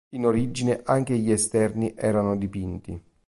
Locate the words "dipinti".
2.35-2.99